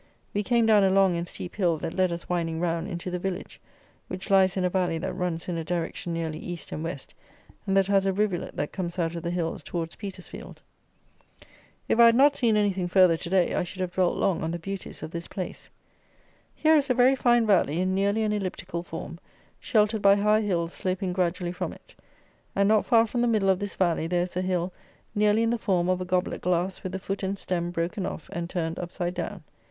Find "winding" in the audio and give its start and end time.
2.27-2.59